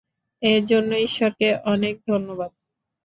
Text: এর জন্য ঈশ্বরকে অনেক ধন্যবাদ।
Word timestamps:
এর 0.41 0.61
জন্য 0.65 0.91
ঈশ্বরকে 0.97 1.47
অনেক 1.65 1.95
ধন্যবাদ। 2.07 2.51